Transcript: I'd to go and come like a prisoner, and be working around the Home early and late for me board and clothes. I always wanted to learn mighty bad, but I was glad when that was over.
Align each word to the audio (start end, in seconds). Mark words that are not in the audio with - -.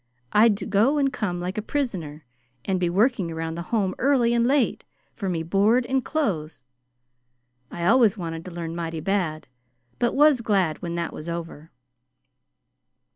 I'd 0.33 0.57
to 0.57 0.65
go 0.65 0.97
and 0.97 1.13
come 1.13 1.39
like 1.39 1.59
a 1.59 1.61
prisoner, 1.61 2.25
and 2.65 2.79
be 2.79 2.89
working 2.89 3.31
around 3.31 3.53
the 3.53 3.61
Home 3.69 3.93
early 3.99 4.33
and 4.33 4.47
late 4.47 4.83
for 5.13 5.29
me 5.29 5.43
board 5.43 5.85
and 5.85 6.03
clothes. 6.03 6.63
I 7.69 7.85
always 7.85 8.17
wanted 8.17 8.43
to 8.45 8.51
learn 8.51 8.75
mighty 8.75 8.99
bad, 8.99 9.47
but 9.99 10.13
I 10.13 10.15
was 10.15 10.41
glad 10.41 10.81
when 10.81 10.95
that 10.95 11.13
was 11.13 11.29
over. 11.29 11.69